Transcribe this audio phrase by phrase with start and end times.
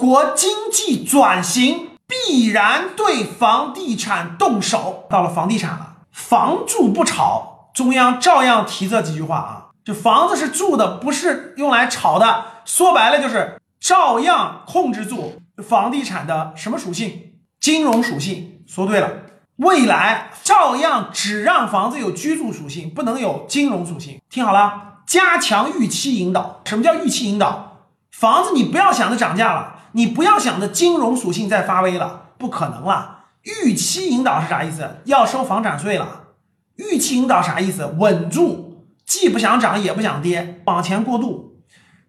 [0.00, 5.04] 国经济转型必然对房地产动手。
[5.10, 9.66] 到了房地产了，房住不炒，中央照样提这几句话啊。
[9.84, 12.46] 就房子是住的，不是用来炒的。
[12.64, 17.34] 说白了就是照样控制住房地产的什么属性？
[17.60, 18.62] 金融属性。
[18.66, 19.10] 说对了，
[19.56, 24.18] 未来照样只让房子有居住属性，不能有金融属性。
[24.30, 26.62] 听好了，加强预期引导。
[26.64, 27.66] 什么叫预期引导？
[28.10, 33.24] 房子你不要想着涨价了，你不要想着金融属性在发威了，不可能了。
[33.42, 34.98] 预期引导是啥意思？
[35.04, 36.28] 要收房产税了。
[36.76, 37.86] 预期引导啥意思？
[37.98, 41.62] 稳住，既不想涨也不想跌，往前过渡，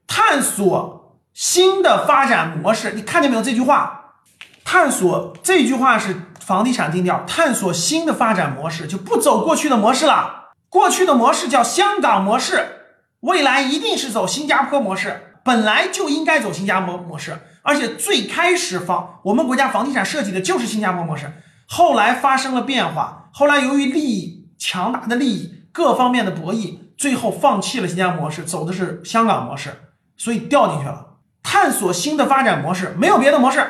[0.08, 2.94] 探索新的发展模式。
[2.94, 4.16] 你看见没有这句话？
[4.64, 10.52] 探索这句话是房地产定调，探索新的发展模式，就不走过去的模式了。
[10.70, 17.38] 过去的模式叫香港模式，未来一定是走新加坡模式，本来就应该走新加坡模式。
[17.64, 21.32] 而且最开始房我们国家房地产设计的就是新加坡模式，
[21.68, 29.82] 后来发生了变化，后来由于利益强大的利益各方面的博弈，最后放弃了新加坡模式，走的是香港模式，
[30.18, 31.08] 所以掉进去了。
[31.44, 33.66] 探索新的发展模式，没有别的模式。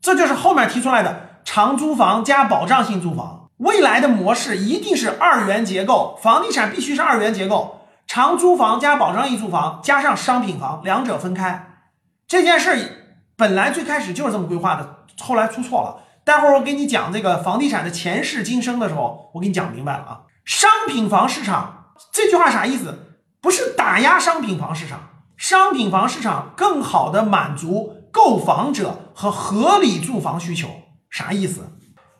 [0.00, 11.80] 这就是后面提出来的长租房加保障性住房，未来的模式一定是二元结构，房地产必须是二元结构，长租房加保障性住房加上商品房，两者分开。
[12.26, 13.05] 这件事
[13.36, 16.02] 本来最开始就是这么规划的，后来出错了。
[16.24, 20.20] 待会儿我给你讲这个房地产的前世今生的时候，我给你讲明白了啊。
[20.44, 23.18] 商品房市场这句话啥意思？
[23.40, 25.00] 不是打压商品房市场，
[25.36, 27.94] 商品房市场更好的满足。
[28.10, 30.68] 购房者和合理住房需求
[31.10, 31.66] 啥意思？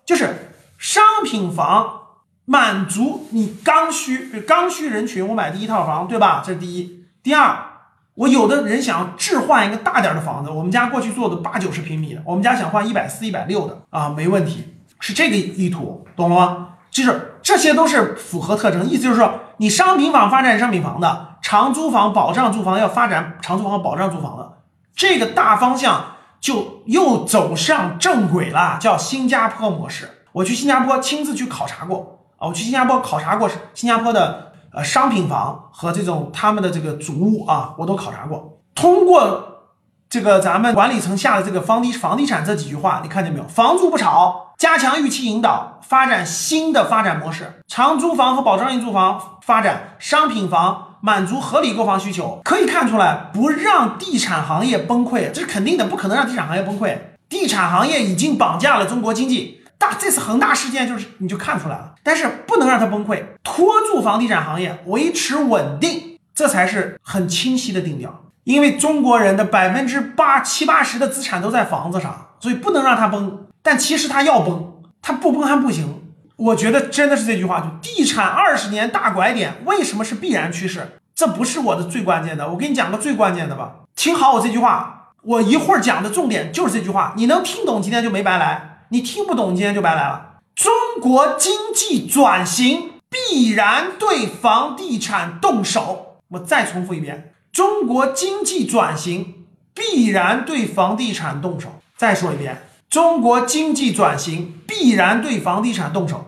[0.05, 2.01] 就是商品房
[2.45, 6.43] 满足你刚需，刚需人群，我买第一套房，对吧？
[6.45, 7.07] 这是第一。
[7.23, 7.76] 第二，
[8.17, 16.69] 我有的人想置换一个大点的房子，我们家过去做的八九十平米的，我们家想换一百四、一百六的啊，没问题，是这个意图，懂了吗？
[16.91, 24.53] 就是这些都是符合特征，意思就是说，你商品房发展商品房的，长租房保障住房要发展长租房保障住房的。
[24.95, 30.09] 这个大方向就又走上正轨了，叫新加坡模式。
[30.33, 34.46] 我去新加坡亲自去考察过啊，我去新加坡考察过新加坡的
[34.77, 38.61] 呃商品房和这种他们的这个主屋啊，我都考察过。
[38.75, 39.65] 通过
[40.09, 43.49] 这个咱们管理层下的这个房地房地产这几句话，你看见没有？
[43.49, 50.83] 房住不炒，加强预期引导，发展新的发展模式，长租房和保障性住房发展，商品房。
[51.03, 56.99] 满足合理购房需求，可以看出来，不让地产行业崩溃，这是肯定的，不可能让地产行业崩溃。
[57.29, 61.93] 地产行业已经绑架了中国经济，大这次恒大事件就是你就看出来了。
[62.03, 63.23] 但是不能让它崩溃，
[63.57, 68.25] 拖住房地产行业，维持稳定，这才是很清晰的定调。
[68.45, 73.47] 因为中国人的百分之八七八十的资产都在房子上，所以不能让它崩。
[73.63, 76.03] 但其实它要崩，它不崩还不行。
[76.37, 81.01] 我觉得真的是这句话，就地产二十年大拐点，为什么是必然趋势？
[81.15, 83.77] 这不是我的最关键的，我给你讲个最关键的吧。
[83.97, 87.15] 听好我这句话，我一会儿讲的重点就是这句话。
[87.17, 90.41] 你能听懂，今天就没白来；你听不懂，今天就白来了。
[90.55, 92.91] 中国经济转型
[93.37, 96.23] 必然对房地产动手。
[96.29, 101.69] 我再重复一遍：中国经济转型必然对房地产动手。
[101.99, 102.63] 再说一遍。
[102.89, 106.25] 中国经济转型必然对房地产动手，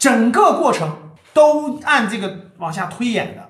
[0.00, 3.47] 整个过程都按这个往下推演的。